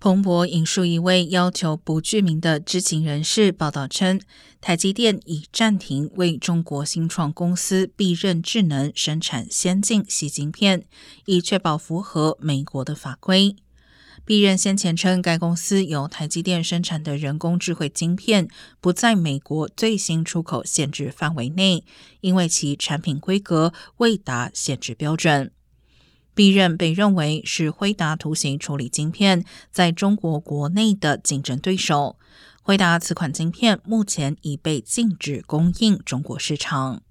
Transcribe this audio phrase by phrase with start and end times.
[0.00, 4.18] 彭博引述一位要求不具名的知情人士报道称，
[4.58, 10.86] 台积电已暂停为中国新创公司必任智能生产先进细晶片，
[11.26, 13.54] 以确保符合美国的法规。
[14.24, 18.48] 必任先前称，该公司由台积电生产的人工智慧晶片
[18.80, 21.84] 不在美国最新出口限制范围内，
[22.22, 25.52] 因为其产品规格未达限制标准。
[26.34, 32.16] 必任被认为是辉达图形处理晶片在中国国内的竞争对手。
[32.62, 37.02] 辉达此款晶片目前已被禁止供应中国市场。